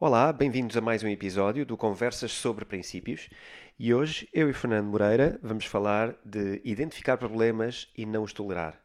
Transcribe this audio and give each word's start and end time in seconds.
Olá, 0.00 0.32
bem-vindos 0.32 0.76
a 0.76 0.80
mais 0.80 1.04
um 1.04 1.08
episódio 1.08 1.64
do 1.64 1.76
Conversas 1.76 2.32
sobre 2.32 2.64
Princípios 2.64 3.30
e 3.78 3.94
hoje 3.94 4.28
eu 4.32 4.50
e 4.50 4.52
Fernando 4.52 4.88
Moreira 4.88 5.38
vamos 5.40 5.66
falar 5.66 6.16
de 6.24 6.60
identificar 6.64 7.16
problemas 7.16 7.88
e 7.96 8.04
não 8.04 8.24
os 8.24 8.32
tolerar. 8.32 8.76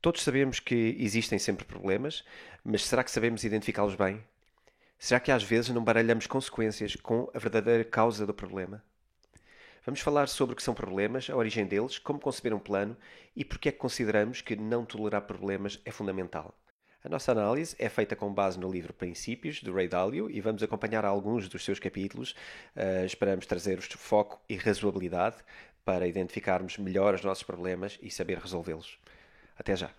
Todos 0.00 0.20
sabemos 0.20 0.58
que 0.58 0.96
existem 0.98 1.38
sempre 1.38 1.64
problemas, 1.64 2.24
mas 2.64 2.84
será 2.84 3.04
que 3.04 3.10
sabemos 3.12 3.44
identificá-los 3.44 3.94
bem? 3.94 4.20
Será 4.98 5.20
que 5.20 5.30
às 5.30 5.44
vezes 5.44 5.70
não 5.70 5.84
baralhamos 5.84 6.26
consequências 6.26 6.96
com 6.96 7.30
a 7.32 7.38
verdadeira 7.38 7.84
causa 7.84 8.26
do 8.26 8.34
problema? 8.34 8.82
Vamos 9.86 10.00
falar 10.00 10.28
sobre 10.28 10.54
o 10.54 10.56
que 10.56 10.62
são 10.62 10.74
problemas, 10.74 11.30
a 11.30 11.36
origem 11.36 11.66
deles, 11.66 12.00
como 12.00 12.18
conceber 12.18 12.52
um 12.52 12.58
plano 12.58 12.96
e 13.36 13.44
porque 13.44 13.68
é 13.68 13.72
que 13.72 13.78
consideramos 13.78 14.40
que 14.40 14.56
não 14.56 14.84
tolerar 14.84 15.22
problemas 15.22 15.80
é 15.84 15.92
fundamental. 15.92 16.52
A 17.04 17.08
nossa 17.08 17.32
análise 17.32 17.74
é 17.80 17.88
feita 17.88 18.14
com 18.14 18.32
base 18.32 18.60
no 18.60 18.70
livro 18.70 18.92
Princípios, 18.92 19.56
de 19.56 19.70
Ray 19.72 19.88
Dalio, 19.88 20.30
e 20.30 20.40
vamos 20.40 20.62
acompanhar 20.62 21.04
alguns 21.04 21.48
dos 21.48 21.64
seus 21.64 21.80
capítulos. 21.80 22.30
Uh, 22.76 23.04
esperamos 23.04 23.44
trazer-vos 23.44 23.88
foco 23.88 24.40
e 24.48 24.54
razoabilidade 24.54 25.38
para 25.84 26.06
identificarmos 26.06 26.78
melhor 26.78 27.12
os 27.14 27.24
nossos 27.24 27.42
problemas 27.42 27.98
e 28.00 28.08
saber 28.08 28.38
resolvê-los. 28.38 29.00
Até 29.58 29.74
já! 29.74 29.90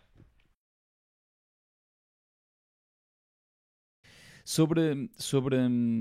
Sobre, 4.46 5.10
sobre, 5.18 5.58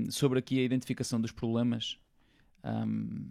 sobre 0.09 0.39
aqui 0.39 0.59
a 0.59 0.63
identificação 0.63 1.19
dos 1.19 1.31
problemas, 1.33 1.99
um, 2.63 3.29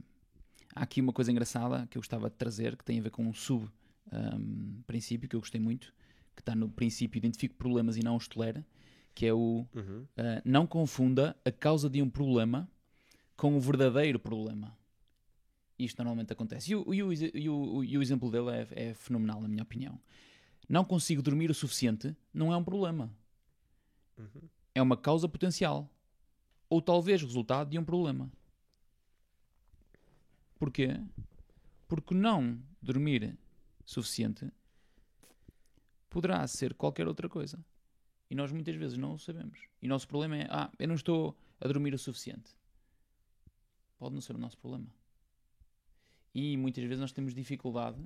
há 0.74 0.82
aqui 0.82 1.00
uma 1.00 1.12
coisa 1.12 1.30
engraçada 1.32 1.86
que 1.90 1.96
eu 1.96 2.00
gostava 2.00 2.28
de 2.28 2.36
trazer, 2.36 2.76
que 2.76 2.84
tem 2.84 2.98
a 2.98 3.02
ver 3.02 3.10
com 3.10 3.26
um 3.26 3.32
sub-princípio 3.32 5.26
um, 5.26 5.28
que 5.28 5.36
eu 5.36 5.40
gostei 5.40 5.60
muito, 5.60 5.92
que 6.34 6.42
está 6.42 6.54
no 6.54 6.68
princípio 6.68 7.18
identifique 7.18 7.54
problemas 7.54 7.96
e 7.96 8.02
não 8.02 8.16
os 8.16 8.26
tolera, 8.28 8.64
que 9.14 9.26
é 9.26 9.32
o 9.32 9.66
uhum. 9.74 10.02
uh, 10.02 10.42
não 10.44 10.66
confunda 10.66 11.36
a 11.44 11.50
causa 11.50 11.88
de 11.88 12.00
um 12.00 12.08
problema 12.08 12.68
com 13.36 13.56
o 13.56 13.60
verdadeiro 13.60 14.18
problema. 14.18 14.76
Isto 15.78 15.98
normalmente 15.98 16.32
acontece. 16.32 16.72
E 16.72 16.76
o, 16.76 16.94
e 16.94 17.02
o, 17.02 17.12
e 17.12 17.48
o, 17.48 17.84
e 17.84 17.98
o 17.98 18.02
exemplo 18.02 18.30
dele 18.30 18.50
é, 18.50 18.68
é, 18.70 18.94
fenomenal, 18.94 19.40
na 19.40 19.48
minha 19.48 19.62
opinião. 19.62 19.98
Não 20.68 20.84
consigo 20.84 21.20
dormir 21.20 21.50
o 21.50 21.54
suficiente 21.54 22.14
não 22.32 22.52
é 22.52 22.56
um 22.56 22.64
problema. 22.64 23.12
Uhum. 24.16 24.48
É 24.74 24.80
uma 24.80 24.96
causa 24.96 25.28
potencial. 25.28 25.90
Ou 26.70 26.80
talvez 26.80 27.20
resultado 27.20 27.68
de 27.68 27.78
um 27.78 27.84
problema. 27.84 28.30
Porquê? 30.58 31.00
Porque 31.88 32.14
não 32.14 32.58
dormir 32.80 33.36
suficiente 33.84 34.50
poderá 36.12 36.46
ser 36.46 36.74
qualquer 36.74 37.08
outra 37.08 37.28
coisa. 37.28 37.58
E 38.30 38.34
nós 38.34 38.52
muitas 38.52 38.76
vezes 38.76 38.98
não 38.98 39.14
o 39.14 39.18
sabemos. 39.18 39.58
E 39.80 39.86
o 39.86 39.88
nosso 39.88 40.06
problema 40.06 40.36
é: 40.36 40.46
ah, 40.50 40.70
eu 40.78 40.86
não 40.86 40.94
estou 40.94 41.36
a 41.60 41.66
dormir 41.66 41.94
o 41.94 41.98
suficiente. 41.98 42.54
Pode 43.98 44.14
não 44.14 44.20
ser 44.20 44.36
o 44.36 44.38
nosso 44.38 44.58
problema. 44.58 44.86
E 46.34 46.56
muitas 46.56 46.84
vezes 46.84 47.00
nós 47.00 47.12
temos 47.12 47.34
dificuldade. 47.34 47.98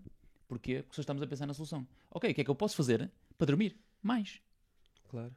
Porque 0.49 0.85
só 0.93 1.01
estamos 1.01 1.21
a 1.23 1.27
pensar 1.27 1.47
na 1.47 1.55
solução. 1.55 1.87
Ok, 2.09 2.31
o 2.31 2.35
que 2.35 2.41
é 2.41 2.45
que 2.45 2.51
eu 2.51 2.55
posso 2.55 2.77
fazer 2.77 3.11
para 3.37 3.49
dormir 3.49 3.77
mais? 4.01 4.41
Claro. 5.09 5.35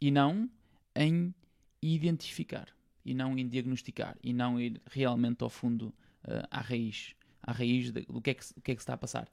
E 0.00 0.10
não 0.10 0.50
em 0.96 1.32
identificar. 1.80 2.68
E 3.04 3.14
não 3.14 3.38
em 3.38 3.46
diagnosticar. 3.48 4.18
E 4.20 4.32
não 4.32 4.60
ir 4.60 4.82
realmente 4.86 5.44
ao 5.44 5.50
fundo, 5.50 5.94
uh, 6.24 6.48
à 6.50 6.60
raiz. 6.60 7.14
À 7.40 7.52
raiz 7.52 7.92
do 7.92 8.20
que, 8.20 8.30
é 8.30 8.34
que, 8.34 8.60
que 8.60 8.72
é 8.72 8.74
que 8.74 8.80
se 8.80 8.84
está 8.84 8.94
a 8.94 8.96
passar 8.96 9.30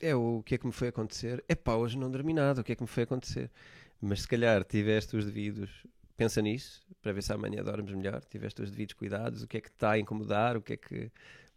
é 0.00 0.14
o 0.14 0.42
que 0.44 0.54
é 0.54 0.58
que 0.58 0.66
me 0.66 0.72
foi 0.72 0.88
acontecer. 0.88 1.44
É 1.48 1.54
pá, 1.54 1.74
hoje 1.74 1.98
não 1.98 2.10
dormi 2.10 2.32
nada, 2.32 2.60
o 2.60 2.64
que 2.64 2.72
é 2.72 2.74
que 2.74 2.82
me 2.82 2.88
foi 2.88 3.04
acontecer? 3.04 3.50
Mas 4.00 4.22
se 4.22 4.28
calhar 4.28 4.64
tiveste 4.64 5.16
os 5.16 5.24
devidos, 5.24 5.70
pensa 6.16 6.42
nisso, 6.42 6.82
para 7.00 7.12
ver 7.12 7.22
se 7.22 7.32
amanhã 7.32 7.62
dormes 7.62 7.94
melhor, 7.94 8.22
tiveste 8.24 8.62
os 8.62 8.70
devidos 8.70 8.94
cuidados, 8.94 9.42
o 9.42 9.46
que 9.46 9.56
é 9.56 9.60
que 9.60 9.70
te 9.70 9.74
está 9.74 9.92
a 9.92 9.98
incomodar, 9.98 10.56
o 10.56 10.62
que 10.62 10.74
é 10.74 10.76
que 10.76 11.10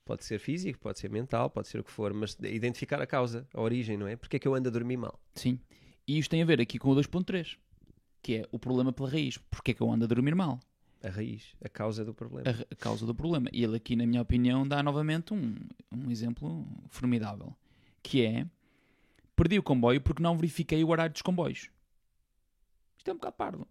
pode 0.06 0.24
ser 0.24 0.40
físico, 0.40 0.80
pode 0.80 1.00
ser 1.00 1.10
mental, 1.10 1.50
pode 1.50 1.68
ser 1.68 1.80
o 1.80 1.84
que 1.84 1.92
for, 1.92 2.14
mas 2.14 2.38
identificar 2.42 3.02
a 3.02 3.06
causa, 3.06 3.46
a 3.54 3.62
origem, 3.62 3.98
não 3.98 4.08
é? 4.08 4.16
Porque 4.16 4.38
é 4.38 4.40
que 4.40 4.48
eu 4.48 4.56
ando 4.56 4.70
a 4.70 4.72
dormir 4.72 4.98
mal? 4.98 5.20
Sim. 5.36 5.60
E 6.08 6.18
isto 6.18 6.32
tem 6.32 6.42
a 6.42 6.46
ver 6.46 6.62
aqui 6.62 6.80
com 6.80 6.90
o 6.90 6.96
2.3, 6.96 7.58
que 8.22 8.36
é 8.36 8.46
o 8.50 8.58
problema 8.58 8.94
pela 8.94 9.10
raiz. 9.10 9.38
Porque 9.38 9.72
é 9.72 9.74
que 9.74 9.82
eu 9.82 9.92
ando 9.92 10.06
a 10.06 10.08
dormir 10.08 10.34
mal? 10.34 10.60
A 11.04 11.10
raiz, 11.10 11.54
a 11.62 11.68
causa 11.68 12.06
do 12.06 12.14
problema. 12.14 12.50
A, 12.50 12.74
a 12.74 12.76
causa 12.78 13.06
do 13.06 13.14
problema. 13.14 13.50
E 13.52 13.62
ele 13.62 13.76
aqui, 13.76 13.98
na 13.98 14.08
minha 14.08 14.22
opinião, 14.22 14.66
dá 14.66 14.82
novamente 14.82 15.34
um, 15.34 15.56
um 15.92 16.10
exemplo 16.10 16.66
formidável 16.90 17.54
que 18.08 18.26
é 18.26 18.48
perdi 19.36 19.60
o 19.60 19.64
comboio 19.64 20.02
porque 20.02 20.24
não 20.24 20.36
verifiquei 20.38 20.82
o 20.82 20.88
horário 20.88 21.12
dos 21.12 21.22
comboios. 21.22 21.70
Isto 22.98 23.10
é 23.10 23.14
um 23.14 23.18
bocado 23.18 23.36
pardo. 23.36 23.68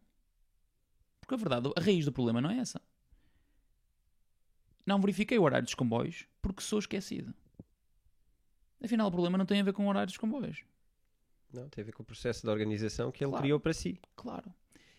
Porque 1.20 1.34
a 1.34 1.38
verdade, 1.38 1.72
a 1.74 1.80
raiz 1.80 2.04
do 2.04 2.12
problema 2.12 2.40
não 2.40 2.50
é 2.50 2.58
essa. 2.58 2.80
Não 4.84 5.00
verifiquei 5.00 5.38
o 5.38 5.42
horário 5.42 5.64
dos 5.64 5.74
comboios 5.74 6.26
porque 6.42 6.62
sou 6.62 6.78
esquecido. 6.78 7.34
Afinal, 8.84 9.08
o 9.08 9.10
problema 9.10 9.38
não 9.38 9.46
tem 9.46 9.60
a 9.60 9.64
ver 9.64 9.72
com 9.72 9.86
o 9.86 9.88
horário 9.88 10.06
dos 10.06 10.18
comboios. 10.18 10.62
Não, 11.52 11.68
tem 11.70 11.82
a 11.82 11.86
ver 11.86 11.92
com 11.92 12.02
o 12.02 12.06
processo 12.06 12.42
de 12.42 12.50
organização 12.50 13.10
que 13.10 13.24
ele 13.24 13.30
claro, 13.30 13.42
criou 13.42 13.58
para 13.58 13.72
si. 13.72 13.98
Claro. 14.14 14.52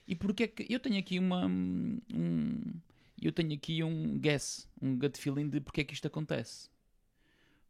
E 0.08 0.16
porque 0.16 0.44
é 0.44 0.48
que 0.48 0.66
eu 0.68 0.80
tenho 0.80 0.98
aqui 0.98 1.20
uma 1.20 1.46
um, 1.46 2.00
eu 3.22 3.32
tenho 3.32 3.54
aqui 3.54 3.84
um 3.84 4.18
guess, 4.18 4.68
um 4.82 4.98
gut 4.98 5.18
feeling 5.20 5.48
de 5.48 5.62
porque 5.62 5.82
é 5.82 5.84
que 5.84 5.94
isto 5.94 6.08
acontece. 6.08 6.70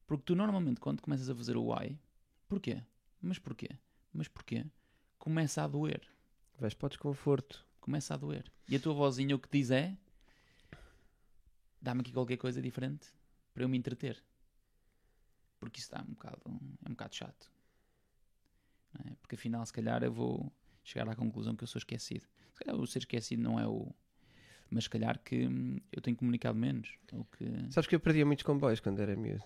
Porque 0.08 0.24
tu 0.24 0.36
normalmente 0.36 0.80
quando 0.80 1.02
começas 1.02 1.30
a 1.30 1.36
fazer 1.36 1.58
o 1.58 1.74
why, 1.74 2.00
porquê? 2.48 2.82
Mas 3.22 3.38
porquê? 3.38 3.70
Mas 4.14 4.28
porquê? 4.28 4.66
Começa 5.20 5.64
a 5.64 5.68
doer. 5.68 6.02
Vais 6.58 6.74
para 6.74 6.88
o 6.88 6.90
desconforto. 6.90 7.68
Começa 7.82 8.14
a 8.14 8.18
doer. 8.18 8.52
E 8.68 8.76
a 8.76 8.80
tua 8.80 8.94
vozinha 8.94 9.36
o 9.36 9.40
que 9.40 9.50
diz 9.52 9.70
é 9.70 9.98
dá-me 11.82 12.02
aqui 12.02 12.12
qualquer 12.12 12.38
coisa 12.38 12.62
diferente 12.62 13.08
para 13.54 13.64
eu 13.64 13.70
me 13.70 13.78
entreter. 13.78 14.24
Porque 15.60 15.80
isso 15.80 15.88
está 15.88 16.04
um 16.04 16.14
bocado, 16.14 16.42
é 16.46 16.90
um 16.90 16.92
bocado 16.92 17.16
chato. 17.16 17.52
É? 19.06 19.16
Porque 19.22 19.36
afinal, 19.36 19.66
se 19.66 19.74
calhar, 19.74 20.04
eu 20.04 20.12
vou 20.12 20.52
chegar 20.84 21.08
à 21.10 21.16
conclusão 21.16 21.56
que 21.56 21.64
eu 21.64 21.68
sou 21.68 21.80
esquecido. 21.80 22.26
Se 22.54 22.60
calhar 22.60 22.80
o 22.80 22.88
ser 22.88 23.00
esquecido 23.00 23.42
não 23.42 23.60
é 23.60 23.68
o. 23.68 23.94
Mas 24.70 24.86
se 24.86 24.90
calhar 24.90 25.20
que 25.20 25.48
hum, 25.48 25.80
eu 25.92 26.02
tenho 26.02 26.16
comunicado 26.18 26.58
menos. 26.58 26.98
Ou 27.14 27.26
que... 27.26 27.46
Sabes 27.72 27.88
que 27.88 27.96
eu 27.96 28.00
perdia 28.00 28.26
muitos 28.26 28.44
comboios 28.44 28.80
quando 28.80 29.00
era 29.00 29.16
miúdo. 29.16 29.44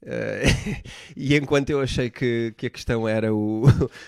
Uh, 0.00 0.80
e 1.16 1.34
enquanto 1.36 1.70
eu 1.70 1.80
achei 1.80 2.08
que, 2.08 2.54
que 2.56 2.66
a 2.66 2.70
questão 2.70 3.08
era 3.08 3.34
o, 3.34 3.64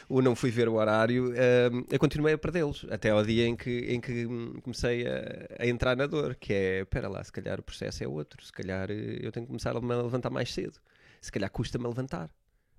o 0.08 0.22
não 0.22 0.36
fui 0.36 0.50
ver 0.50 0.68
o 0.68 0.74
horário, 0.74 1.30
uh, 1.30 1.86
eu 1.90 1.98
continuei 1.98 2.34
a 2.34 2.38
perdê-los 2.38 2.86
até 2.90 3.10
ao 3.10 3.24
dia 3.24 3.46
em 3.46 3.56
que, 3.56 3.70
em 3.92 4.00
que 4.00 4.24
comecei 4.62 5.06
a, 5.06 5.46
a, 5.58 5.66
entrar 5.66 5.96
na 5.96 6.06
dor. 6.06 6.36
Que 6.36 6.52
é, 6.52 6.80
espera 6.82 7.08
lá, 7.08 7.22
se 7.24 7.32
calhar 7.32 7.58
o 7.58 7.62
processo 7.62 8.04
é 8.04 8.08
outro, 8.08 8.44
se 8.44 8.52
calhar 8.52 8.90
eh, 8.90 9.18
eu 9.20 9.32
tenho 9.32 9.46
que 9.46 9.48
começar 9.48 9.76
a 9.76 9.80
me 9.80 9.94
levantar 9.94 10.30
mais 10.30 10.52
cedo, 10.52 10.78
se 11.20 11.32
calhar 11.32 11.50
custa-me 11.50 11.86
levantar. 11.86 12.30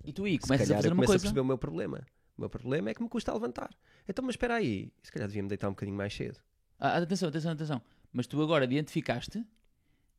E 0.03 0.13
tu 0.13 0.23
aí 0.23 0.39
começas 0.39 0.71
a 0.71 0.75
fazer 0.75 0.93
uma 0.93 1.05
coisa. 1.05 1.13
a 1.13 1.19
perceber 1.21 1.41
o 1.41 1.45
meu 1.45 1.57
problema. 1.57 2.01
O 2.37 2.41
meu 2.41 2.49
problema 2.49 2.89
é 2.89 2.93
que 2.93 3.03
me 3.03 3.09
custa 3.09 3.31
a 3.31 3.33
levantar. 3.33 3.69
Então, 4.07 4.25
mas 4.25 4.33
espera 4.33 4.55
aí, 4.55 4.91
se 5.03 5.11
calhar 5.11 5.27
devia-me 5.27 5.49
deitar 5.49 5.67
um 5.67 5.71
bocadinho 5.71 5.97
mais 5.97 6.13
cedo. 6.13 6.39
Ah, 6.79 6.97
atenção, 6.97 7.29
atenção, 7.29 7.51
atenção. 7.51 7.81
Mas 8.11 8.25
tu 8.25 8.41
agora 8.41 8.65
identificaste, 8.65 9.45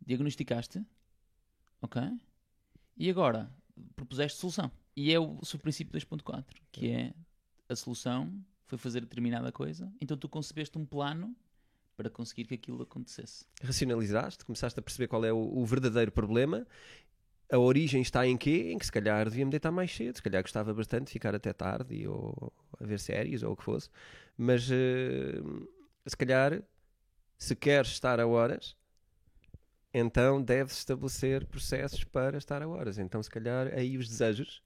diagnosticaste, 0.06 0.84
ok? 1.80 2.02
E 2.96 3.10
agora 3.10 3.50
propuseste 3.96 4.38
solução. 4.38 4.70
E 4.96 5.12
é 5.12 5.18
o 5.18 5.38
subprincípio 5.42 5.98
2.4, 5.98 6.44
que 6.70 6.90
é 6.90 7.14
a 7.68 7.74
solução 7.74 8.32
foi 8.66 8.78
fazer 8.78 9.00
determinada 9.00 9.52
coisa, 9.52 9.92
então 10.00 10.16
tu 10.16 10.28
concebeste 10.28 10.78
um 10.78 10.86
plano 10.86 11.36
para 11.94 12.08
conseguir 12.08 12.46
que 12.46 12.54
aquilo 12.54 12.82
acontecesse. 12.82 13.44
Racionalizaste, 13.62 14.44
começaste 14.44 14.78
a 14.80 14.82
perceber 14.82 15.08
qual 15.08 15.24
é 15.24 15.32
o, 15.32 15.58
o 15.58 15.64
verdadeiro 15.66 16.10
problema 16.10 16.66
a 17.52 17.58
origem 17.58 18.00
está 18.00 18.26
em 18.26 18.36
quê? 18.36 18.72
Em 18.72 18.78
que 18.78 18.86
se 18.86 18.90
calhar 18.90 19.28
devia-me 19.28 19.50
deitar 19.50 19.70
mais 19.70 19.94
cedo, 19.94 20.16
se 20.16 20.22
calhar 20.22 20.42
gostava 20.42 20.72
bastante 20.72 21.08
de 21.08 21.12
ficar 21.12 21.34
até 21.34 21.52
tarde 21.52 22.08
ou 22.08 22.50
a 22.80 22.84
ver 22.86 22.98
séries 22.98 23.42
ou 23.42 23.52
o 23.52 23.56
que 23.56 23.62
fosse, 23.62 23.90
mas 24.38 24.70
uh, 24.70 25.68
se 26.06 26.16
calhar 26.16 26.62
se 27.36 27.54
queres 27.54 27.90
estar 27.90 28.18
a 28.18 28.26
horas, 28.26 28.74
então 29.92 30.42
deve-se 30.42 30.78
estabelecer 30.78 31.44
processos 31.46 32.04
para 32.04 32.38
estar 32.38 32.62
a 32.62 32.68
horas. 32.68 32.98
Então, 32.98 33.22
se 33.22 33.30
calhar, 33.30 33.68
aí 33.74 33.96
os 33.96 34.08
desejos 34.08 34.62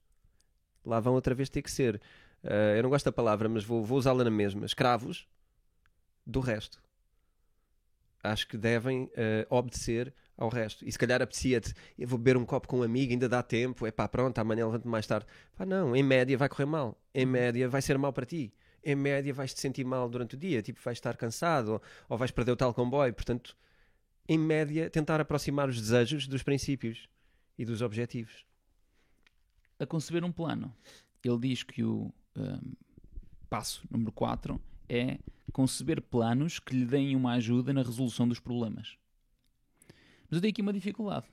lá 0.85 0.99
vão 0.99 1.13
outra 1.13 1.35
vez 1.35 1.49
ter 1.49 1.61
que 1.61 1.71
ser. 1.71 2.01
Uh, 2.43 2.75
eu 2.77 2.83
não 2.83 2.89
gosto 2.89 3.05
da 3.05 3.11
palavra, 3.11 3.49
mas 3.49 3.63
vou, 3.63 3.83
vou 3.83 3.97
usá-la 3.97 4.23
na 4.23 4.31
mesma. 4.31 4.65
Escravos 4.65 5.27
do 6.25 6.39
resto. 6.39 6.81
Acho 8.23 8.47
que 8.47 8.57
devem 8.57 9.03
uh, 9.03 9.11
obedecer 9.49 10.13
ao 10.37 10.49
resto. 10.49 10.85
E 10.85 10.91
se 10.91 10.99
calhar 10.99 11.21
apetecia-te, 11.21 11.73
eu 11.97 12.07
vou 12.07 12.17
beber 12.17 12.37
um 12.37 12.45
copo 12.45 12.67
com 12.67 12.79
um 12.79 12.83
amigo, 12.83 13.11
ainda 13.11 13.27
dá 13.27 13.41
tempo, 13.41 13.85
é 13.85 13.91
pá, 13.91 14.07
pronto, 14.07 14.37
amanhã 14.39 14.65
levanto 14.65 14.87
mais 14.87 15.07
tarde. 15.07 15.25
Pá, 15.55 15.65
não, 15.65 15.95
em 15.95 16.03
média 16.03 16.37
vai 16.37 16.47
correr 16.47 16.65
mal. 16.65 16.99
Em 17.13 17.25
uhum. 17.25 17.31
média 17.31 17.67
vai 17.67 17.81
ser 17.81 17.97
mal 17.97 18.13
para 18.13 18.25
ti. 18.25 18.53
Em 18.83 18.95
média 18.95 19.33
vais 19.33 19.53
te 19.53 19.59
sentir 19.59 19.83
mal 19.83 20.07
durante 20.07 20.35
o 20.35 20.37
dia, 20.37 20.61
tipo, 20.61 20.79
vais 20.81 20.97
estar 20.97 21.17
cansado 21.17 21.73
ou, 21.73 21.81
ou 22.09 22.17
vais 22.17 22.31
perder 22.31 22.51
o 22.51 22.55
tal 22.55 22.73
comboio. 22.73 23.13
Portanto, 23.13 23.57
em 24.27 24.37
média, 24.37 24.89
tentar 24.89 25.21
aproximar 25.21 25.69
os 25.69 25.79
desejos 25.79 26.27
dos 26.27 26.43
princípios 26.43 27.07
e 27.57 27.65
dos 27.65 27.81
objetivos. 27.81 28.45
A 29.79 29.85
conceber 29.85 30.23
um 30.23 30.31
plano. 30.31 30.73
Ele 31.23 31.39
diz 31.39 31.63
que 31.63 31.83
o 31.83 32.13
um, 32.35 32.73
passo 33.49 33.85
número 33.89 34.11
4 34.11 34.59
é 34.89 35.19
conceber 35.51 36.01
planos 36.01 36.59
que 36.59 36.75
lhe 36.75 36.85
deem 36.85 37.15
uma 37.15 37.33
ajuda 37.33 37.73
na 37.73 37.81
resolução 37.81 38.27
dos 38.27 38.39
problemas. 38.39 38.97
Mas 40.29 40.37
eu 40.37 40.41
tenho 40.41 40.51
aqui 40.51 40.61
uma 40.61 40.73
dificuldade 40.73 41.27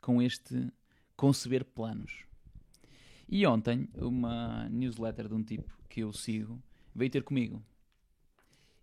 com 0.00 0.20
este 0.20 0.72
conceber 1.16 1.64
planos. 1.64 2.24
E 3.28 3.46
ontem, 3.46 3.88
uma 3.94 4.68
newsletter 4.68 5.28
de 5.28 5.34
um 5.34 5.42
tipo 5.42 5.72
que 5.88 6.00
eu 6.00 6.12
sigo 6.12 6.62
veio 6.94 7.10
ter 7.10 7.22
comigo. 7.22 7.62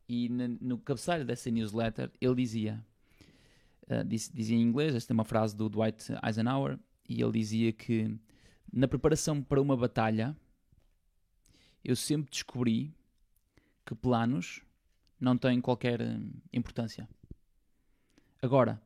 E 0.07 0.27
no 0.29 0.79
cabeçalho 0.79 1.23
dessa 1.25 1.51
newsletter 1.51 2.11
ele 2.19 2.35
dizia, 2.35 2.83
diz- 4.05 4.31
dizia 4.33 4.57
em 4.57 4.61
inglês, 4.61 4.95
esta 4.95 5.13
é 5.13 5.15
uma 5.15 5.25
frase 5.25 5.55
do 5.55 5.69
Dwight 5.69 6.13
Eisenhower, 6.23 6.79
e 7.07 7.21
ele 7.21 7.31
dizia 7.31 7.71
que 7.73 8.17
na 8.71 8.87
preparação 8.87 9.41
para 9.41 9.61
uma 9.61 9.75
batalha 9.75 10.37
eu 11.83 11.95
sempre 11.95 12.29
descobri 12.29 12.93
que 13.85 13.95
planos 13.95 14.61
não 15.19 15.37
têm 15.37 15.59
qualquer 15.59 16.01
hum, 16.01 16.31
importância. 16.53 17.09
Agora, 18.41 18.81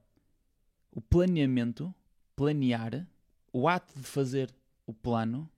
o 0.91 1.01
planeamento, 1.01 1.94
planear, 2.35 3.07
o 3.51 3.67
ato 3.67 3.94
de 4.00 4.05
fazer 4.05 4.53
o 4.85 4.94
plano 4.94 5.50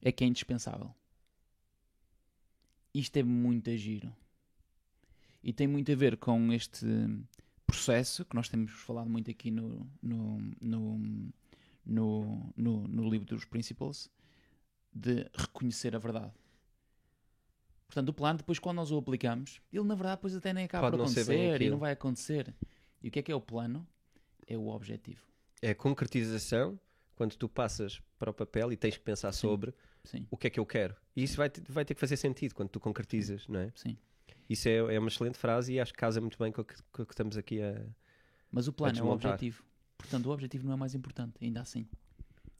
é 0.00 0.12
que 0.12 0.24
é 0.24 0.26
indispensável. 0.26 0.94
Isto 2.94 3.16
é 3.16 3.22
muito 3.22 3.76
giro. 3.76 4.14
E 5.42 5.52
tem 5.52 5.66
muito 5.66 5.90
a 5.92 5.94
ver 5.94 6.16
com 6.16 6.52
este 6.52 6.86
processo 7.68 8.24
que 8.24 8.34
nós 8.34 8.48
temos 8.48 8.72
falado 8.72 9.08
muito 9.08 9.30
aqui 9.30 9.50
no, 9.50 9.86
no, 10.02 10.38
no, 10.60 11.32
no, 11.84 12.52
no, 12.56 12.88
no 12.88 13.10
livro 13.10 13.26
dos 13.26 13.44
Principles 13.44 14.10
de 14.92 15.30
reconhecer 15.34 15.94
a 15.94 15.98
verdade. 15.98 16.32
Portanto, 17.86 18.08
o 18.08 18.12
plano, 18.12 18.38
depois, 18.38 18.58
quando 18.58 18.76
nós 18.76 18.90
o 18.90 18.98
aplicamos, 18.98 19.60
ele 19.72 19.84
na 19.84 19.94
verdade 19.94 20.16
depois 20.16 20.34
até 20.34 20.52
nem 20.52 20.64
acaba 20.64 20.90
Pode 20.90 20.96
por 20.96 21.04
acontecer 21.04 21.62
e 21.62 21.70
não 21.70 21.78
vai 21.78 21.92
acontecer. 21.92 22.54
E 23.02 23.08
o 23.08 23.10
que 23.10 23.18
é 23.18 23.22
que 23.22 23.32
é 23.32 23.34
o 23.34 23.40
plano? 23.40 23.86
É 24.46 24.56
o 24.56 24.68
objetivo. 24.68 25.22
É 25.60 25.70
a 25.70 25.74
concretização 25.74 26.78
quando 27.14 27.36
tu 27.36 27.48
passas 27.48 28.00
para 28.18 28.30
o 28.30 28.34
papel 28.34 28.72
e 28.72 28.76
tens 28.76 28.96
que 28.96 29.02
pensar 29.02 29.32
Sim. 29.32 29.40
sobre 29.40 29.74
Sim, 30.04 30.26
o 30.30 30.36
que 30.36 30.46
é 30.46 30.50
que 30.50 30.60
eu 30.60 30.66
quero. 30.66 30.96
E 31.14 31.22
isso 31.22 31.36
vai, 31.36 31.50
vai 31.68 31.84
ter 31.84 31.94
que 31.94 32.00
fazer 32.00 32.16
sentido 32.16 32.54
quando 32.54 32.68
tu 32.68 32.80
concretizas, 32.80 33.46
não 33.46 33.60
é? 33.60 33.72
sim. 33.74 33.96
Isso 34.48 34.68
é, 34.68 34.76
é 34.76 34.98
uma 34.98 35.08
excelente 35.08 35.36
frase 35.36 35.74
e 35.74 35.80
acho 35.80 35.92
que 35.92 35.98
casa 35.98 36.20
muito 36.20 36.38
bem 36.38 36.50
com 36.50 36.62
o 36.62 36.64
que, 36.64 36.74
com 36.90 37.02
o 37.02 37.06
que 37.06 37.12
estamos 37.12 37.36
aqui 37.36 37.60
a. 37.60 37.84
Mas 38.50 38.66
o 38.66 38.72
plano 38.72 38.98
é 38.98 39.02
o 39.02 39.08
objetivo. 39.08 39.62
Portanto, 39.98 40.26
o 40.26 40.30
objetivo 40.30 40.66
não 40.66 40.72
é 40.72 40.76
mais 40.76 40.94
importante, 40.94 41.34
ainda 41.42 41.60
assim. 41.60 41.86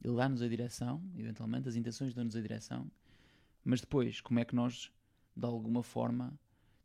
Ele 0.05 0.17
dá-nos 0.17 0.43
a 0.43 0.49
direção, 0.49 1.03
eventualmente, 1.17 1.69
as 1.69 1.77
intenções 1.77 2.15
dão-nos 2.15 2.37
a 2.37 2.41
direção, 2.41 2.91
mas 3.65 3.81
depois, 3.81 4.21
como 4.21 4.39
é 4.39 4.45
que 4.45 4.55
nós, 4.55 4.93
de 5.37 5.47
alguma 5.47 5.83
forma, 5.83 6.39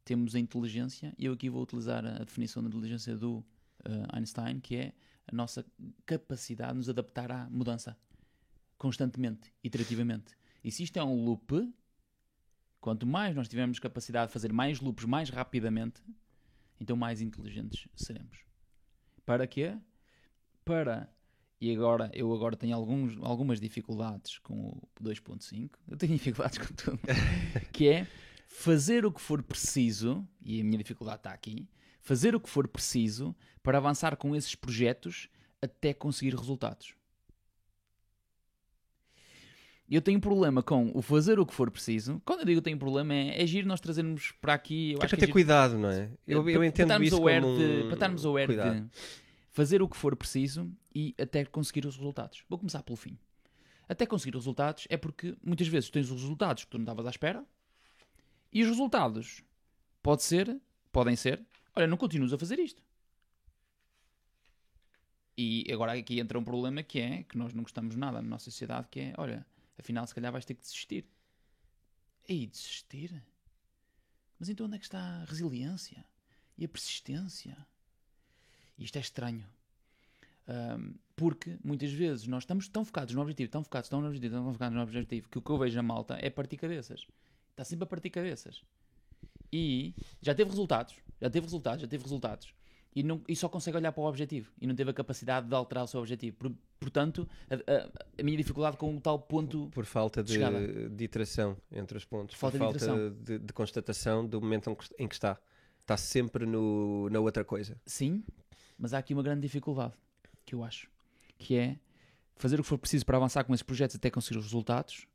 temos 0.05 0.35
a 0.35 0.39
inteligência? 0.39 1.13
E 1.17 1.25
eu 1.25 1.33
aqui 1.33 1.49
vou 1.49 1.61
utilizar 1.63 2.05
a 2.05 2.19
definição 2.19 2.63
da 2.63 2.69
inteligência 2.69 3.15
do 3.15 3.43
eh, 3.83 4.07
Einstein, 4.13 4.59
que 4.59 4.75
é 4.75 4.93
a 5.27 5.35
nossa 5.35 5.65
capacidade 6.05 6.71
de 6.71 6.77
nos 6.77 6.89
adaptar 6.89 7.31
à 7.31 7.49
mudança 7.49 7.97
constantemente, 8.77 9.53
iterativamente. 9.63 10.35
E 10.63 10.71
se 10.71 10.83
isto 10.83 10.97
é 10.97 11.03
um 11.03 11.23
loop, 11.23 11.73
quanto 12.83 13.07
mais 13.07 13.33
nós 13.33 13.47
tivermos 13.47 13.79
capacidade 13.79 14.27
de 14.27 14.33
fazer 14.33 14.51
mais 14.51 14.81
loops 14.81 15.05
mais 15.05 15.29
rapidamente, 15.29 16.03
então 16.81 16.97
mais 16.97 17.21
inteligentes 17.21 17.87
seremos. 17.95 18.39
Para 19.25 19.47
quê? 19.47 19.77
Para 20.65 21.09
e 21.61 21.73
agora 21.73 22.11
eu 22.13 22.33
agora 22.33 22.57
tenho 22.57 22.75
alguns, 22.75 23.17
algumas 23.21 23.61
dificuldades 23.61 24.37
com 24.39 24.67
o 24.67 24.81
2.5. 25.01 25.69
Eu 25.87 25.95
tenho 25.95 26.11
dificuldades 26.19 26.57
com 26.57 26.73
tudo. 26.73 26.99
que 27.71 27.87
é 27.87 28.05
fazer 28.49 29.05
o 29.05 29.13
que 29.13 29.21
for 29.21 29.41
preciso, 29.41 30.27
e 30.41 30.59
a 30.59 30.63
minha 30.65 30.77
dificuldade 30.77 31.19
está 31.19 31.31
aqui, 31.31 31.65
fazer 32.01 32.35
o 32.35 32.39
que 32.39 32.49
for 32.49 32.67
preciso 32.67 33.33
para 33.63 33.77
avançar 33.77 34.17
com 34.17 34.35
esses 34.35 34.55
projetos 34.55 35.29
até 35.61 35.93
conseguir 35.93 36.35
resultados. 36.35 36.95
Eu 39.89 40.01
tenho 40.01 40.19
problema 40.19 40.63
com 40.63 40.91
o 40.95 41.01
fazer 41.01 41.39
o 41.39 41.45
que 41.45 41.53
for 41.53 41.69
preciso. 41.69 42.21
Quando 42.25 42.39
eu 42.39 42.45
digo 42.45 42.61
tenho 42.61 42.77
problema, 42.79 43.13
é, 43.13 43.41
é 43.43 43.45
giro 43.45 43.67
nós 43.67 43.79
trazermos 43.81 44.31
para 44.41 44.53
aqui. 44.53 44.93
Eu 44.93 44.99
É 45.01 45.05
acho 45.05 45.09
para 45.09 45.09
que 45.09 45.15
é 45.15 45.17
ter 45.17 45.25
giro- 45.25 45.33
cuidado, 45.33 45.77
não 45.77 45.89
é? 45.89 46.09
Eu, 46.25 46.41
para- 46.41 46.51
eu 46.51 46.59
para 46.59 46.67
entendo 46.67 46.85
estarmos 46.87 47.07
isso 47.07 47.17
como 47.17 47.29
de, 47.29 47.63
um 47.65 47.85
para 47.85 47.93
estarmos 47.93 48.25
aware 48.25 48.47
cuidado. 48.47 48.81
de 48.81 48.89
fazer 49.51 49.81
o 49.81 49.87
que 49.89 49.97
for 49.97 50.15
preciso 50.15 50.71
e 50.95 51.13
até 51.19 51.45
conseguir 51.45 51.85
os 51.85 51.95
resultados. 51.97 52.43
Vou 52.49 52.57
começar 52.57 52.81
pelo 52.81 52.95
fim. 52.95 53.17
Até 53.87 54.05
conseguir 54.05 54.35
os 54.37 54.43
resultados 54.43 54.87
é 54.89 54.97
porque 54.97 55.35
muitas 55.43 55.67
vezes 55.67 55.89
tens 55.89 56.09
os 56.09 56.21
resultados 56.21 56.63
que 56.63 56.71
tu 56.71 56.77
não 56.77 56.83
estavas 56.85 57.05
à 57.05 57.09
espera 57.09 57.45
e 58.51 58.63
os 58.63 58.69
resultados 58.69 59.43
pode 60.01 60.23
ser, 60.23 60.59
podem 60.91 61.15
ser, 61.15 61.41
olha, 61.75 61.85
não 61.85 61.97
continuas 61.97 62.31
a 62.33 62.37
fazer 62.37 62.57
isto. 62.57 62.81
E 65.37 65.65
agora 65.71 65.93
aqui 65.93 66.19
entra 66.19 66.37
um 66.39 66.43
problema 66.43 66.81
que 66.83 66.99
é 66.99 67.23
que 67.23 67.37
nós 67.37 67.53
não 67.53 67.63
gostamos 67.63 67.95
nada 67.95 68.21
na 68.21 68.27
nossa 68.29 68.45
sociedade, 68.45 68.87
que 68.89 68.99
é, 68.99 69.13
olha, 69.17 69.45
afinal 69.77 70.05
se 70.07 70.13
calhar 70.15 70.31
vais 70.31 70.45
ter 70.45 70.53
que 70.53 70.61
desistir. 70.61 71.05
Ei, 72.27 72.47
desistir? 72.47 73.23
Mas 74.39 74.49
então 74.49 74.65
onde 74.65 74.75
é 74.75 74.79
que 74.79 74.85
está 74.85 74.99
a 74.99 75.25
resiliência 75.25 76.05
e 76.57 76.65
a 76.65 76.69
persistência? 76.69 77.57
Isto 78.77 78.97
é 78.97 79.01
estranho. 79.01 79.47
Ahm, 80.47 80.95
porque 81.15 81.57
muitas 81.63 81.91
vezes 81.91 82.27
nós 82.27 82.43
estamos 82.43 82.67
tão 82.67 82.83
focados 82.83 83.13
no 83.13 83.21
objetivo, 83.21 83.51
tão 83.51 83.63
focados, 83.63 83.89
tão 83.89 84.01
no 84.01 84.07
objetivo, 84.07 84.35
tão 84.35 84.51
focados 84.53 84.75
no 84.75 84.81
objetivo, 84.83 85.29
que 85.29 85.37
o 85.37 85.41
que 85.41 85.49
eu 85.49 85.57
vejo 85.57 85.75
na 85.75 85.83
malta 85.83 86.17
é 86.21 86.29
partir 86.29 86.57
cabeças. 86.57 87.05
Está 87.51 87.63
sempre 87.63 87.83
a 87.83 87.87
partir 87.87 88.09
cabeças. 88.09 88.63
E 89.51 89.93
já 90.21 90.33
teve 90.33 90.49
resultados, 90.49 90.95
já 91.21 91.29
teve 91.29 91.45
resultados, 91.45 91.81
já 91.81 91.87
teve 91.87 92.03
resultados. 92.03 92.53
E, 92.95 93.03
não, 93.03 93.23
e 93.27 93.35
só 93.35 93.47
consegue 93.47 93.77
olhar 93.77 93.91
para 93.91 94.01
o 94.01 94.07
objetivo 94.07 94.51
e 94.59 94.67
não 94.67 94.75
teve 94.75 94.91
a 94.91 94.93
capacidade 94.93 95.47
de 95.47 95.55
alterar 95.55 95.83
o 95.83 95.87
seu 95.87 95.99
objetivo. 95.99 96.37
Por- 96.37 96.55
portanto, 96.83 97.27
a, 97.49 97.55
a- 97.55 97.89
a 98.19 98.23
minha 98.23 98.37
dificuldade 98.37 98.77
com 98.77 98.95
o 98.95 99.01
tal 99.01 99.17
ponto. 99.19 99.69
Por 99.73 99.85
falta 99.85 100.23
de, 100.23 100.33
Chegada. 100.33 100.89
de 100.89 101.03
iteração 101.03 101.57
entre 101.71 101.97
os 101.97 102.05
pontos. 102.05 102.35
Falta 102.35 102.57
de 102.57 102.63
por 102.63 102.71
falta 102.71 102.85
iteração. 102.85 103.23
de, 103.23 103.39
de 103.39 103.53
constatação 103.53 104.25
do 104.27 104.39
momento 104.41 104.69
em 104.69 104.75
que- 104.75 104.95
em 104.99 105.07
que 105.07 105.15
está. 105.15 105.39
Está 105.81 105.97
sempre 105.97 106.45
no, 106.45 107.09
na 107.09 107.19
outra 107.19 107.43
coisa. 107.43 107.75
Sim, 107.85 108.23
mas 108.77 108.93
há 108.93 108.99
aqui 108.99 109.13
uma 109.13 109.21
grande 109.23 109.41
dificuldade 109.41 109.93
que 110.45 110.55
eu 110.55 110.63
acho, 110.63 110.89
que 111.37 111.55
é 111.57 111.77
fazer 112.37 112.57
o 112.59 112.63
que 112.63 112.69
for 112.69 112.77
preciso 112.77 113.05
para 113.05 113.17
avançar 113.17 113.43
com 113.43 113.53
esses 113.53 113.63
projetos 113.63 113.95
até 113.97 114.09
conseguir 114.09 114.37
os 114.39 114.45
resultados, 114.45 115.05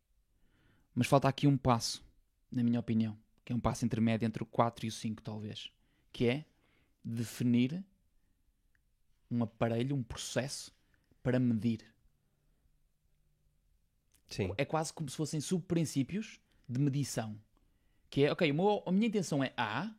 mas 0.94 1.06
falta 1.06 1.26
aqui 1.26 1.47
um 1.47 1.56
passo, 1.56 2.05
na 2.53 2.62
minha 2.62 2.79
opinião, 2.81 3.17
que 3.47 3.53
é 3.53 3.56
um 3.56 3.61
passo 3.61 3.85
intermédio 3.87 4.26
entre 4.26 4.43
o 4.43 4.47
4 4.47 4.85
e 4.85 4.88
o 4.91 4.93
5, 4.93 5.23
talvez, 5.23 5.70
que 6.13 6.27
é 6.27 6.44
definir 7.03 7.82
um 9.31 9.43
aparelho, 9.43 9.96
um 9.96 10.03
processo 10.03 10.70
para 11.29 11.39
medir. 11.39 11.81
Sim. 14.31 14.51
É 14.56 14.65
quase 14.65 14.94
como 14.94 15.11
se 15.11 15.17
fossem 15.17 15.41
subprincípios 15.43 16.41
de 16.67 16.81
medição. 16.81 17.39
Que 18.08 18.25
é, 18.25 18.32
ok, 18.32 18.51
meu- 18.51 18.82
a 18.87 18.91
minha 18.91 19.06
intenção 19.06 19.44
é 19.44 19.53
A, 19.55 19.94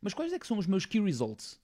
mas 0.00 0.14
quais 0.14 0.32
é 0.32 0.38
que 0.38 0.46
são 0.46 0.56
os 0.56 0.66
meus 0.66 0.86
key 0.86 0.98
results? 0.98 1.60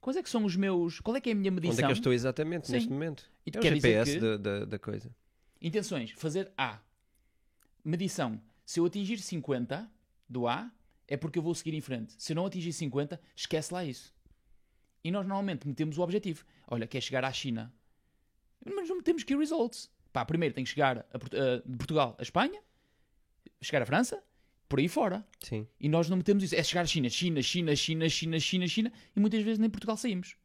Quais 0.00 0.16
é 0.16 0.22
que 0.24 0.28
são 0.30 0.44
os 0.44 0.56
meus... 0.56 0.98
Qual 0.98 1.16
é 1.16 1.20
que 1.20 1.28
é 1.30 1.32
a 1.32 1.36
minha 1.36 1.52
medição? 1.52 1.74
Onde 1.74 1.82
é 1.82 1.86
que 1.86 1.92
eu 1.92 1.96
estou 1.98 2.12
exatamente 2.12 2.66
Sim. 2.66 2.72
neste 2.72 2.90
momento? 2.90 3.30
E 3.46 3.50
É 3.54 3.58
o 3.60 3.62
GPS 3.62 4.12
que- 4.14 4.20
da, 4.20 4.36
da, 4.36 4.64
da 4.64 4.78
coisa. 4.78 5.08
Intenções, 5.62 6.10
fazer 6.12 6.52
A. 6.58 6.80
Medição. 7.84 8.40
Se 8.66 8.80
eu 8.80 8.86
atingir 8.86 9.18
50 9.18 9.88
do 10.28 10.48
A, 10.48 10.68
é 11.06 11.16
porque 11.16 11.38
eu 11.38 11.42
vou 11.44 11.54
seguir 11.54 11.74
em 11.74 11.80
frente. 11.80 12.12
Se 12.18 12.32
eu 12.32 12.36
não 12.36 12.44
atingir 12.46 12.72
50, 12.72 13.20
esquece 13.36 13.72
lá 13.72 13.84
isso. 13.84 14.12
E 15.04 15.12
nós 15.12 15.24
normalmente 15.24 15.66
metemos 15.66 15.96
o 15.96 16.02
objetivo. 16.02 16.44
Olha, 16.66 16.88
quer 16.88 17.00
chegar 17.00 17.24
à 17.24 17.32
China. 17.32 17.72
Mas 18.64 18.88
não 18.88 18.96
metemos 18.96 19.22
key 19.24 19.36
results. 19.36 19.90
Pá, 20.12 20.24
primeiro 20.24 20.54
tem 20.54 20.64
que 20.64 20.70
chegar 20.70 20.98
a 20.98 21.16
a- 21.16 21.62
de 21.64 21.76
Portugal 21.76 22.16
a 22.18 22.22
Espanha, 22.22 22.60
chegar 23.62 23.82
à 23.82 23.86
França, 23.86 24.22
por 24.68 24.78
aí 24.78 24.88
fora. 24.88 25.26
Sim. 25.42 25.66
E 25.80 25.88
nós 25.88 26.08
não 26.08 26.16
metemos 26.16 26.42
isso. 26.44 26.54
É 26.54 26.62
chegar 26.62 26.82
à 26.82 26.86
China, 26.86 27.08
China, 27.08 27.40
China, 27.42 27.74
China, 27.76 28.08
China, 28.08 28.38
China, 28.40 28.66
China, 28.68 28.92
e 29.14 29.20
muitas 29.20 29.42
vezes 29.42 29.58
nem 29.58 29.70
Portugal 29.70 29.96
saímos. 29.96 30.36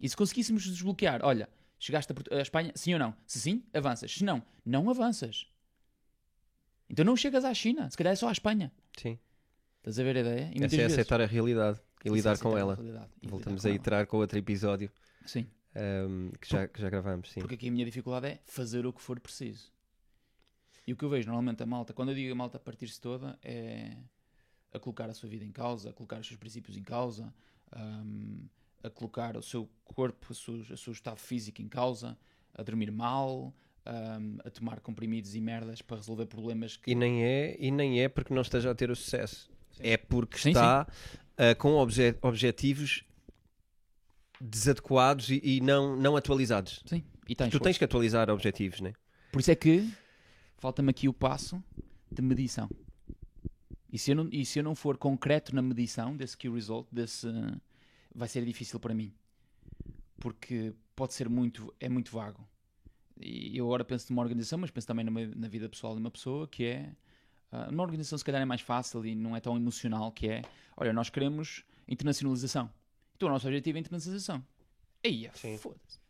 E 0.00 0.08
se 0.08 0.16
conseguíssemos 0.16 0.64
desbloquear, 0.64 1.20
olha, 1.22 1.48
chegaste 1.78 2.12
a, 2.30 2.36
a 2.38 2.40
Espanha, 2.42 2.72
sim 2.74 2.92
ou 2.94 2.98
não? 2.98 3.14
Se 3.26 3.38
sim, 3.40 3.64
avanças. 3.74 4.12
Se 4.12 4.24
não, 4.24 4.42
não 4.64 4.88
avanças. 4.90 5.46
Então 6.88 7.04
não 7.04 7.16
chegas 7.16 7.44
à 7.44 7.52
China, 7.54 7.90
se 7.90 7.96
calhar 7.96 8.12
é 8.12 8.16
só 8.16 8.28
à 8.28 8.32
Espanha. 8.32 8.72
Sim. 8.98 9.18
Estás 9.78 9.98
a 9.98 10.02
ver 10.02 10.16
a 10.16 10.20
ideia? 10.20 10.50
E 10.54 10.62
Essa 10.64 10.74
é 10.76 10.78
vezes- 10.78 10.92
aceitar 10.92 11.20
a 11.20 11.26
realidade 11.26 11.80
e 12.04 12.08
é 12.08 12.12
lidar 12.12 12.38
com 12.38 12.56
ela. 12.56 12.78
e 13.22 13.26
Voltamos 13.26 13.64
a 13.66 13.70
iterar 13.70 14.06
com 14.06 14.18
outro 14.18 14.38
episódio 14.38 14.90
Sim, 15.26 15.46
ahm, 15.74 16.30
que, 16.40 16.48
já, 16.48 16.66
que 16.68 16.80
já 16.80 16.88
gravámos. 16.90 17.30
Sim. 17.30 17.40
porque 17.40 17.54
aqui 17.54 17.68
a 17.68 17.72
minha 17.72 17.84
dificuldade 17.84 18.26
é 18.26 18.40
fazer 18.44 18.86
o 18.86 18.92
que 18.92 19.00
for 19.00 19.18
preciso. 19.20 19.72
E 20.86 20.92
o 20.92 20.96
que 20.96 21.04
eu 21.04 21.08
vejo 21.08 21.26
normalmente 21.26 21.62
a 21.62 21.66
malta, 21.66 21.92
quando 21.92 22.10
eu 22.10 22.14
digo 22.14 22.32
a 22.32 22.34
malta 22.34 22.58
partir-se 22.58 23.00
toda, 23.00 23.38
é 23.42 23.96
a 24.72 24.78
colocar 24.78 25.08
a 25.08 25.14
sua 25.14 25.28
vida 25.28 25.44
em 25.44 25.52
causa, 25.52 25.90
a 25.90 25.92
colocar 25.92 26.18
os 26.18 26.26
seus 26.26 26.38
princípios 26.38 26.76
em 26.76 26.82
causa, 26.82 27.32
hum, 27.76 28.46
a 28.82 28.90
colocar 28.90 29.36
o 29.36 29.42
seu 29.42 29.68
corpo, 29.84 30.32
o 30.32 30.34
seu, 30.34 30.54
o 30.54 30.76
seu 30.76 30.92
estado 30.92 31.18
físico 31.18 31.60
em 31.62 31.68
causa, 31.68 32.18
a 32.54 32.62
dormir 32.62 32.90
mal, 32.90 33.54
hum, 33.86 34.38
a 34.44 34.50
tomar 34.50 34.80
comprimidos 34.80 35.34
e 35.34 35.40
merdas 35.40 35.82
para 35.82 35.98
resolver 35.98 36.26
problemas 36.26 36.76
que. 36.76 36.90
E 36.90 36.94
nem 36.94 37.22
é, 37.22 37.56
e 37.58 37.70
nem 37.70 38.00
é 38.02 38.08
porque 38.08 38.34
não 38.34 38.42
esteja 38.42 38.70
a 38.70 38.74
ter 38.74 38.90
o 38.90 38.96
sucesso. 38.96 39.50
É 39.78 39.96
porque 39.96 40.38
Sim, 40.38 40.50
está 40.50 40.86
uh, 40.86 41.56
com 41.58 41.74
obje- 41.74 42.16
objetivos 42.22 43.04
desadequados 44.42 45.30
e, 45.30 45.40
e 45.42 45.60
não, 45.60 45.96
não 45.96 46.16
atualizados. 46.16 46.82
Sim. 46.84 47.04
E 47.28 47.34
tens, 47.34 47.50
Tu 47.50 47.60
tens 47.60 47.78
que 47.78 47.84
atualizar 47.84 48.28
objetivos, 48.28 48.80
né? 48.80 48.92
Por 49.30 49.40
isso 49.40 49.50
é 49.50 49.54
que 49.54 49.88
falta-me 50.58 50.90
aqui 50.90 51.08
o 51.08 51.12
passo 51.12 51.62
de 52.10 52.20
medição. 52.20 52.68
E 53.90 53.98
se, 53.98 54.10
eu 54.10 54.16
não, 54.16 54.28
e 54.32 54.44
se 54.44 54.58
eu 54.58 54.64
não 54.64 54.74
for 54.74 54.96
concreto 54.96 55.54
na 55.54 55.62
medição 55.62 56.16
desse 56.16 56.36
key 56.36 56.48
result, 56.48 56.88
desse, 56.90 57.28
vai 58.14 58.26
ser 58.26 58.44
difícil 58.44 58.80
para 58.80 58.94
mim. 58.94 59.12
Porque 60.18 60.74
pode 60.96 61.14
ser 61.14 61.28
muito, 61.28 61.72
é 61.78 61.88
muito 61.88 62.10
vago. 62.10 62.46
E 63.20 63.56
eu 63.56 63.66
agora 63.66 63.84
penso 63.84 64.10
numa 64.10 64.22
organização, 64.22 64.58
mas 64.58 64.70
penso 64.70 64.86
também 64.86 65.04
numa, 65.04 65.24
na 65.26 65.46
vida 65.46 65.68
pessoal 65.68 65.94
de 65.94 66.00
uma 66.00 66.10
pessoa, 66.10 66.48
que 66.48 66.64
é... 66.64 66.92
ah, 67.52 67.70
numa 67.70 67.84
organização 67.84 68.18
se 68.18 68.24
calhar 68.24 68.40
é 68.40 68.44
mais 68.44 68.60
fácil 68.60 69.04
e 69.06 69.14
não 69.14 69.36
é 69.36 69.40
tão 69.40 69.56
emocional, 69.56 70.10
que 70.10 70.26
é... 70.26 70.42
Olha, 70.76 70.92
nós 70.92 71.10
queremos 71.10 71.62
internacionalização. 71.86 72.70
O 73.24 73.28
nosso 73.28 73.46
objetivo 73.46 73.78
é 73.78 73.80
internacionalização. 73.80 74.44
Aí, 75.04 75.30
foda-se. 75.58 76.00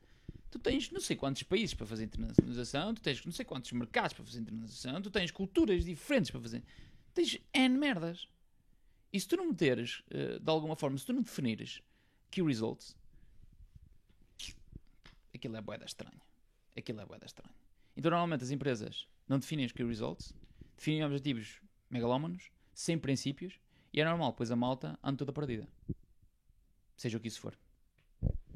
Tu 0.51 0.59
tens 0.59 0.91
não 0.91 1.01
sei 1.01 1.17
quantos 1.17 1.43
países 1.43 1.75
para 1.75 1.87
fazer 1.87 2.05
internacionalização, 2.05 2.95
tu 2.95 3.01
tens 3.01 3.25
não 3.25 3.33
sei 3.33 3.45
quantos 3.45 3.73
mercados 3.73 4.13
para 4.13 4.25
fazer 4.25 4.41
internacionalização, 4.41 5.01
tu 5.01 5.11
tens 5.11 5.31
culturas 5.31 5.85
diferentes 5.85 6.31
para 6.31 6.41
fazer. 6.41 6.63
Tens 7.15 7.39
N 7.55 7.79
merdas. 7.79 8.29
E 9.13 9.21
se 9.21 9.29
tu 9.29 9.37
não 9.37 9.49
meteres, 9.49 10.03
eh, 10.11 10.39
de 10.39 10.51
alguma 10.51 10.77
forma, 10.77 10.97
se 10.99 11.07
tu 11.07 11.13
não 11.13 11.23
definires 11.23 11.83
key 12.31 12.43
results, 12.43 12.97
aquilo 15.35 15.57
é 15.57 15.61
boeda 15.61 15.85
estranho. 15.85 16.21
Aquilo 16.77 17.01
é 17.01 17.07
boeda 17.07 17.27
estranho. 17.27 17.55
Então, 17.97 18.11
normalmente, 18.11 18.45
as 18.45 18.51
empresas 18.51 19.07
não 19.29 19.39
definem 19.39 19.67
os 19.67 19.73
key 19.73 19.85
results, 19.85 20.35
definem 20.77 21.05
objetivos 21.05 21.61
megalómanos, 21.91 22.51
sem 22.75 22.99
princípios, 22.99 23.61
e 23.93 24.01
é 24.01 24.05
normal, 24.05 24.33
pois 24.33 24.51
a 24.51 24.57
malta 24.57 24.99
anda 25.03 25.19
toda 25.19 25.33
perdida. 25.33 25.69
Seja 27.03 27.17
o 27.17 27.21
que 27.21 27.27
isso 27.27 27.41
for. 27.41 27.53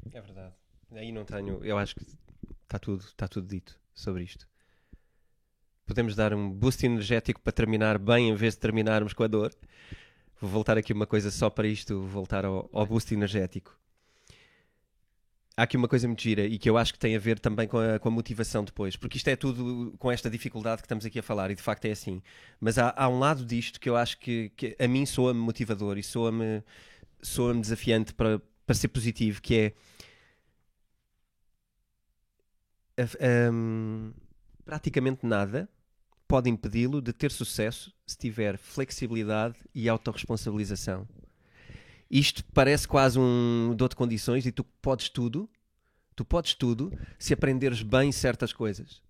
É 0.09 0.21
verdade. 0.21 0.53
Aí 0.93 1.11
não 1.11 1.25
tenho. 1.25 1.61
Eu 1.65 1.77
acho 1.77 1.93
que 1.93 2.05
está 2.63 2.79
tudo, 2.79 3.03
está 3.03 3.27
tudo 3.27 3.45
dito 3.45 3.77
sobre 3.93 4.23
isto. 4.23 4.47
Podemos 5.85 6.15
dar 6.15 6.33
um 6.33 6.49
boost 6.49 6.85
energético 6.85 7.41
para 7.41 7.51
terminar 7.51 7.97
bem 7.99 8.29
em 8.29 8.35
vez 8.35 8.53
de 8.53 8.61
terminarmos 8.61 9.11
com 9.11 9.23
a 9.23 9.27
dor. 9.27 9.53
Vou 10.39 10.49
voltar 10.49 10.77
aqui 10.77 10.93
uma 10.93 11.05
coisa 11.05 11.29
só 11.29 11.49
para 11.49 11.67
isto, 11.67 11.99
voltar 12.03 12.45
ao, 12.45 12.69
ao 12.71 12.85
boost 12.85 13.13
energético. 13.13 13.77
Há 15.57 15.63
aqui 15.63 15.75
uma 15.75 15.89
coisa 15.89 16.07
muito 16.07 16.21
gira 16.21 16.45
e 16.45 16.57
que 16.57 16.69
eu 16.69 16.77
acho 16.77 16.93
que 16.93 16.99
tem 16.99 17.17
a 17.17 17.19
ver 17.19 17.39
também 17.39 17.67
com 17.67 17.79
a, 17.79 17.99
com 17.99 18.07
a 18.07 18.11
motivação 18.11 18.63
depois, 18.63 18.95
porque 18.95 19.17
isto 19.17 19.27
é 19.27 19.35
tudo 19.35 19.93
com 19.99 20.09
esta 20.09 20.29
dificuldade 20.29 20.81
que 20.81 20.85
estamos 20.85 21.05
aqui 21.05 21.19
a 21.19 21.23
falar 21.23 21.51
e 21.51 21.55
de 21.55 21.61
facto 21.61 21.83
é 21.83 21.91
assim. 21.91 22.21
Mas 22.61 22.77
há, 22.77 22.93
há 22.95 23.09
um 23.09 23.19
lado 23.19 23.43
disto 23.43 23.77
que 23.77 23.89
eu 23.89 23.97
acho 23.97 24.17
que, 24.19 24.53
que 24.55 24.73
a 24.79 24.87
mim 24.87 25.05
soa-me 25.05 25.41
motivador 25.41 25.97
e 25.97 26.03
soa-me 26.03 26.63
soa 27.27 27.53
desafiante 27.53 28.13
para, 28.13 28.41
para 28.65 28.75
ser 28.75 28.87
positivo, 28.87 29.41
que 29.41 29.73
é 32.97 33.49
hum, 33.51 34.11
praticamente 34.65 35.25
nada 35.25 35.69
pode 36.27 36.49
impedi-lo 36.49 37.01
de 37.01 37.13
ter 37.13 37.31
sucesso 37.31 37.93
se 38.05 38.17
tiver 38.17 38.57
flexibilidade 38.57 39.55
e 39.73 39.87
autorresponsabilização. 39.87 41.07
Isto 42.09 42.43
parece 42.53 42.87
quase 42.87 43.17
um 43.19 43.73
dou 43.75 43.87
de 43.87 43.95
condições 43.95 44.45
e 44.45 44.51
tu 44.51 44.63
podes 44.63 45.09
tudo, 45.09 45.49
tu 46.15 46.25
podes 46.25 46.53
tudo 46.53 46.91
se 47.17 47.33
aprenderes 47.33 47.81
bem 47.81 48.11
certas 48.11 48.51
coisas. 48.51 49.01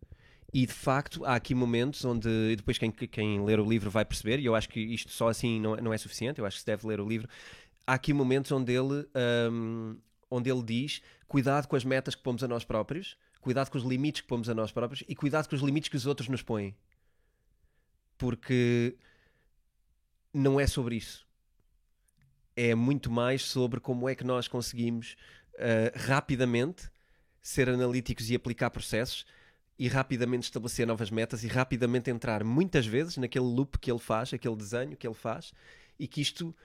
E 0.53 0.65
de 0.65 0.73
facto 0.73 1.25
há 1.25 1.35
aqui 1.35 1.53
momentos 1.53 2.05
onde, 2.05 2.55
depois 2.55 2.77
quem, 2.77 2.89
quem 2.91 3.43
ler 3.43 3.59
o 3.59 3.69
livro 3.69 3.89
vai 3.89 4.05
perceber, 4.05 4.39
e 4.39 4.45
eu 4.45 4.55
acho 4.55 4.69
que 4.69 4.79
isto 4.79 5.11
só 5.11 5.27
assim 5.27 5.59
não, 5.59 5.75
não 5.75 5.93
é 5.93 5.97
suficiente, 5.97 6.39
eu 6.39 6.45
acho 6.45 6.57
que 6.57 6.61
se 6.61 6.65
deve 6.65 6.87
ler 6.87 6.99
o 6.99 7.07
livro. 7.07 7.27
Há 7.87 7.93
aqui 7.93 8.11
momentos 8.11 8.51
onde 8.51 8.73
ele, 8.73 9.07
hum, 9.49 9.97
onde 10.29 10.51
ele 10.51 10.61
diz: 10.61 11.01
cuidado 11.25 11.67
com 11.67 11.77
as 11.77 11.85
metas 11.85 12.13
que 12.13 12.21
pomos 12.21 12.43
a 12.43 12.47
nós 12.47 12.65
próprios, 12.65 13.17
cuidado 13.39 13.71
com 13.71 13.77
os 13.77 13.83
limites 13.85 14.21
que 14.21 14.27
pomos 14.27 14.49
a 14.49 14.53
nós 14.53 14.73
próprios 14.73 15.05
e 15.07 15.15
cuidado 15.15 15.47
com 15.47 15.55
os 15.55 15.61
limites 15.61 15.89
que 15.89 15.95
os 15.95 16.05
outros 16.05 16.27
nos 16.27 16.41
põem. 16.43 16.75
Porque 18.17 18.97
não 20.33 20.59
é 20.59 20.67
sobre 20.67 20.97
isso. 20.97 21.25
É 22.55 22.75
muito 22.75 23.09
mais 23.09 23.43
sobre 23.43 23.79
como 23.79 24.09
é 24.09 24.15
que 24.15 24.23
nós 24.23 24.47
conseguimos 24.47 25.15
ah, 25.57 25.91
rapidamente 25.95 26.89
ser 27.41 27.69
analíticos 27.69 28.29
e 28.29 28.35
aplicar 28.35 28.69
processos 28.69 29.25
e 29.79 29.87
rapidamente 29.87 30.43
estabelecer 30.43 30.85
novas 30.85 31.09
metas 31.09 31.43
e 31.43 31.47
rapidamente 31.47 32.09
entrar 32.09 32.43
muitas 32.43 32.85
vezes 32.85 33.17
naquele 33.17 33.45
loop 33.45 33.77
que 33.79 33.91
ele 33.91 33.99
faz, 33.99 34.33
aquele 34.33 34.55
desenho 34.55 34.97
que 34.97 35.07
ele 35.07 35.13
faz 35.13 35.53
e 35.99 36.07
que 36.07 36.19
isto 36.19 36.55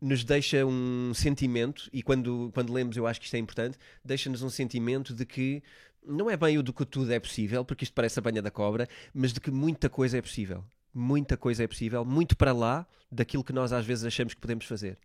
nos 0.00 0.24
deixa 0.24 0.64
um 0.64 1.12
sentimento, 1.14 1.88
e 1.92 2.02
quando, 2.02 2.50
quando 2.54 2.72
lemos 2.72 2.96
eu 2.96 3.06
acho 3.06 3.20
que 3.20 3.26
isto 3.26 3.34
é 3.34 3.38
importante, 3.38 3.76
deixa-nos 4.04 4.42
um 4.42 4.48
sentimento 4.48 5.14
de 5.14 5.26
que 5.26 5.62
não 6.04 6.30
é 6.30 6.36
bem 6.36 6.56
o 6.56 6.62
do 6.62 6.72
que 6.72 6.86
tudo 6.86 7.12
é 7.12 7.20
possível, 7.20 7.64
porque 7.64 7.84
isto 7.84 7.92
parece 7.92 8.18
a 8.18 8.22
banha 8.22 8.40
da 8.40 8.50
cobra, 8.50 8.88
mas 9.12 9.32
de 9.32 9.40
que 9.40 9.50
muita 9.50 9.90
coisa 9.90 10.16
é 10.16 10.22
possível. 10.22 10.64
Muita 10.92 11.36
coisa 11.36 11.62
é 11.62 11.66
possível, 11.66 12.04
muito 12.04 12.36
para 12.36 12.52
lá 12.52 12.86
daquilo 13.12 13.44
que 13.44 13.52
nós 13.52 13.72
às 13.72 13.84
vezes 13.84 14.04
achamos 14.04 14.34
que 14.34 14.40
podemos 14.40 14.64
fazer. 14.64 14.98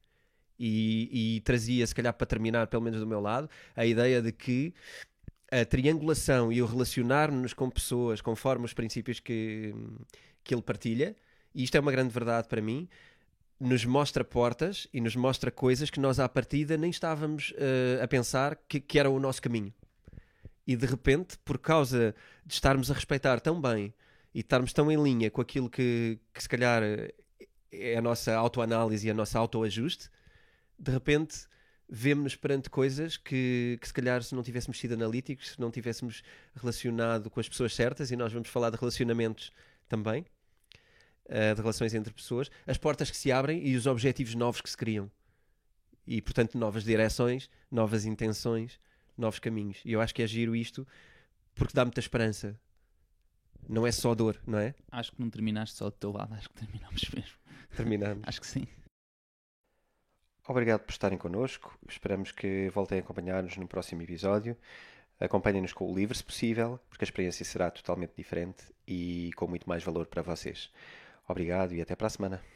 E, 0.57 1.35
e 1.35 1.41
trazia, 1.41 1.85
se 1.85 1.93
calhar 1.93 2.13
para 2.13 2.25
terminar, 2.25 2.67
pelo 2.67 2.81
menos 2.81 2.99
do 2.99 3.05
meu 3.05 3.19
lado, 3.19 3.49
a 3.75 3.85
ideia 3.85 4.21
de 4.21 4.31
que 4.31 4.73
a 5.51 5.65
triangulação 5.65 6.51
e 6.51 6.61
o 6.61 6.65
relacionar-nos 6.65 7.53
com 7.53 7.69
pessoas 7.69 8.21
conforme 8.21 8.65
os 8.65 8.73
princípios 8.73 9.19
que, 9.19 9.75
que 10.43 10.55
ele 10.55 10.61
partilha, 10.61 11.15
e 11.53 11.63
isto 11.63 11.75
é 11.75 11.79
uma 11.79 11.91
grande 11.91 12.13
verdade 12.13 12.47
para 12.47 12.61
mim, 12.61 12.87
nos 13.59 13.85
mostra 13.85 14.23
portas 14.23 14.87
e 14.93 14.99
nos 14.99 15.15
mostra 15.15 15.49
coisas 15.49 15.89
que 15.89 15.99
nós 15.99 16.19
à 16.19 16.27
partida 16.27 16.77
nem 16.77 16.89
estávamos 16.89 17.53
eh, 17.57 17.99
a 18.01 18.07
pensar 18.07 18.55
que, 18.67 18.79
que 18.79 18.99
era 18.99 19.09
o 19.09 19.19
nosso 19.19 19.41
caminho. 19.41 19.73
E 20.67 20.75
de 20.75 20.85
repente, 20.85 21.37
por 21.39 21.57
causa 21.57 22.13
de 22.45 22.53
estarmos 22.53 22.91
a 22.91 22.93
respeitar 22.93 23.39
tão 23.39 23.61
bem 23.61 23.93
e 24.33 24.41
estarmos 24.41 24.73
tão 24.73 24.91
em 24.91 25.01
linha 25.01 25.31
com 25.31 25.41
aquilo 25.41 25.69
que, 25.69 26.19
que 26.33 26.41
se 26.41 26.49
calhar 26.49 26.83
eh, 26.83 27.13
é 27.71 27.97
a 27.97 28.01
nossa 28.01 28.35
autoanálise 28.35 29.07
e 29.07 29.11
a 29.11 29.13
nossa 29.13 29.39
autoajuste, 29.39 30.09
de 30.77 30.91
repente 30.91 31.47
vemos-nos 31.87 32.35
perante 32.35 32.69
coisas 32.69 33.15
que, 33.15 33.77
que 33.79 33.87
se 33.87 33.93
calhar 33.93 34.21
se 34.23 34.33
não 34.35 34.43
tivéssemos 34.43 34.79
sido 34.79 34.93
analíticos, 34.93 35.51
se 35.51 35.61
não 35.61 35.71
tivéssemos 35.71 36.23
relacionado 36.55 37.29
com 37.29 37.39
as 37.39 37.47
pessoas 37.47 37.73
certas, 37.73 38.11
e 38.11 38.15
nós 38.15 38.33
vamos 38.33 38.49
falar 38.49 38.69
de 38.71 38.77
relacionamentos 38.77 39.51
também, 39.87 40.25
eh, 41.27 41.53
de 41.53 41.61
relações 41.61 41.93
entre 41.93 42.13
pessoas, 42.13 42.49
as 42.67 42.77
portas 42.77 43.09
que 43.09 43.17
se 43.17 43.31
abrem 43.31 43.65
e 43.65 43.75
os 43.75 43.87
objetivos 43.87 44.35
novos 44.35 44.61
que 44.61 44.69
se 44.69 44.77
criam. 44.77 45.09
E, 46.05 46.21
portanto, 46.21 46.57
novas 46.57 46.83
direções, 46.83 47.49
novas 47.71 48.05
intenções, 48.05 48.79
novos 49.17 49.39
caminhos. 49.39 49.81
E 49.83 49.91
eu 49.91 50.01
acho 50.01 50.13
que 50.13 50.21
é 50.21 50.27
giro 50.27 50.55
isto 50.55 50.87
porque 51.55 51.73
dá 51.73 51.83
muita 51.83 51.99
esperança. 51.99 52.59
Não 53.67 53.87
é 53.87 53.91
só 53.91 54.13
dor, 54.13 54.39
não 54.45 54.59
é? 54.59 54.75
Acho 54.91 55.11
que 55.11 55.19
não 55.19 55.29
terminaste 55.29 55.75
só 55.77 55.85
do 55.85 55.95
teu 55.95 56.11
lado, 56.11 56.33
acho 56.35 56.49
que 56.49 56.55
terminamos 56.55 57.01
mesmo. 57.09 57.37
Terminamos. 57.75 58.23
Acho 58.27 58.41
que 58.41 58.47
sim. 58.47 58.67
Obrigado 60.47 60.81
por 60.81 60.91
estarem 60.91 61.17
connosco. 61.17 61.75
Esperamos 61.89 62.31
que 62.31 62.69
voltem 62.69 62.99
a 62.99 63.01
acompanhar-nos 63.01 63.57
no 63.57 63.67
próximo 63.67 64.03
episódio. 64.03 64.55
Acompanhem-nos 65.19 65.73
com 65.73 65.91
o 65.91 65.95
livro, 65.95 66.15
se 66.15 66.23
possível, 66.23 66.79
porque 66.87 67.03
a 67.03 67.07
experiência 67.07 67.43
será 67.43 67.71
totalmente 67.71 68.13
diferente 68.15 68.63
e 68.87 69.31
com 69.35 69.47
muito 69.47 69.67
mais 69.67 69.83
valor 69.83 70.05
para 70.05 70.21
vocês. 70.21 70.69
Obrigado 71.27 71.73
e 71.73 71.81
até 71.81 71.95
para 71.95 72.07
a 72.07 72.09
semana. 72.09 72.54